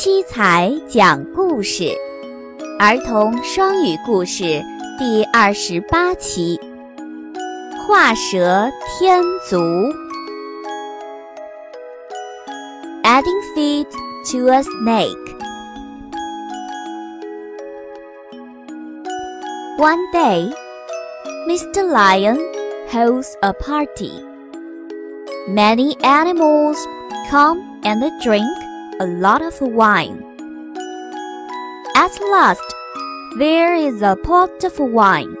[0.00, 1.90] 七彩讲故事，
[2.78, 4.62] 儿童双语故事
[4.98, 6.60] 第二十八期：
[7.86, 9.56] 画蛇添足。
[13.02, 13.86] Adding feet
[14.32, 15.36] to a snake.
[19.78, 20.52] One day,
[21.48, 21.84] Mr.
[21.84, 22.38] Lion
[22.90, 24.24] holds a party.
[25.48, 26.76] Many animals
[27.30, 28.59] come and drink
[29.00, 30.22] a lot of wine.
[31.94, 32.74] At last,
[33.38, 35.36] there is a pot of wine.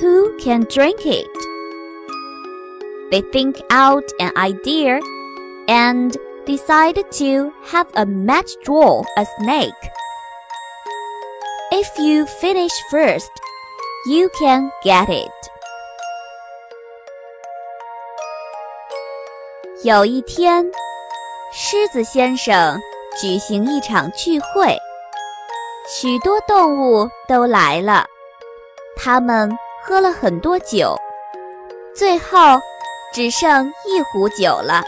[0.00, 1.26] Who can drink it?
[3.10, 5.00] They think out an idea
[5.68, 6.16] and
[6.46, 9.82] decide to have a match draw a snake.
[11.72, 13.30] If you finish first,
[14.06, 15.30] you can get it.
[19.82, 20.64] 有一天，
[21.51, 22.79] 狮子先生
[23.19, 24.77] 举行一场聚会，
[25.87, 28.05] 许多动物都来了。
[28.95, 30.95] 他们喝了很多酒，
[31.95, 32.37] 最后
[33.11, 34.83] 只剩一壶酒了，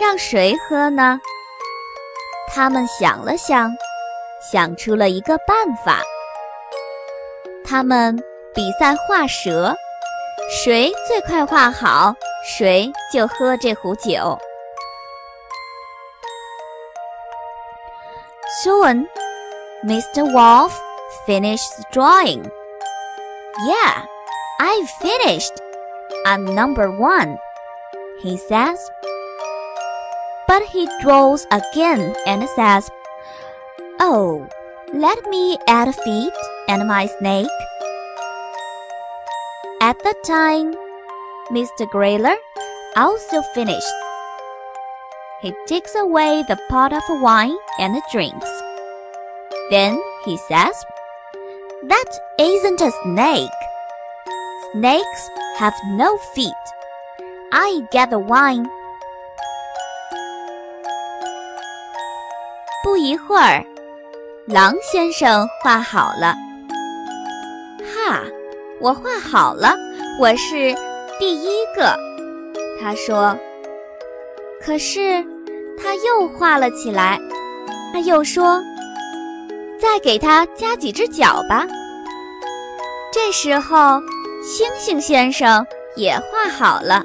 [0.00, 1.20] 让谁喝呢？
[2.54, 3.68] 他们想了想，
[4.52, 6.00] 想出了一个办法。
[7.64, 8.16] 他们
[8.54, 9.74] 比赛画蛇，
[10.48, 14.38] 谁最快画好，谁就喝这壶酒。
[18.62, 19.08] Soon,
[19.86, 20.20] Mr.
[20.20, 20.78] Wolf
[21.24, 22.44] finished drawing.
[23.64, 24.04] Yeah,
[24.60, 25.52] I finished.
[26.26, 27.38] I'm number one,
[28.20, 28.76] he says.
[30.46, 32.90] But he draws again and says,
[33.98, 34.46] Oh,
[34.92, 36.34] let me add feet
[36.68, 37.48] and my snake.
[39.80, 40.74] At the time,
[41.48, 41.90] Mr.
[41.90, 42.36] Gorilla
[42.94, 44.09] also finished
[45.41, 48.49] He takes away the pot of wine and drinks.
[49.69, 50.73] Then he says,
[51.87, 52.09] That
[52.39, 53.49] isn't a snake.
[54.71, 56.51] Snakes have no feet.
[57.51, 58.65] I get the wine.
[62.83, 63.65] 不一会儿，
[64.47, 66.33] 狼先生画好了。
[67.83, 68.21] 哈，
[68.79, 69.75] 我画好了，
[70.19, 70.73] 我是
[71.19, 71.95] 第一个。
[72.81, 73.37] 他说。
[74.62, 75.24] 可是，
[75.82, 77.18] 他又画了起来。
[77.92, 78.62] 他又说
[79.80, 81.66] ：“再给他加几只脚吧。”
[83.12, 84.00] 这时候，
[84.44, 85.66] 星星先生
[85.96, 87.04] 也画好了。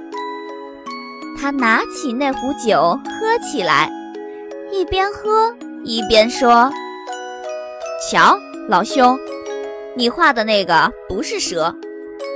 [1.39, 3.89] 他拿起那壶酒喝起来，
[4.71, 5.51] 一边喝
[5.83, 6.69] 一边说
[8.11, 8.37] ：“瞧，
[8.69, 9.17] 老兄，
[9.95, 11.73] 你画的那个不是蛇，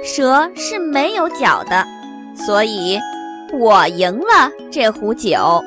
[0.03, 1.85] 蛇是没有脚的，
[2.35, 2.97] 所以。”
[3.51, 5.63] 我赢了这壶酒。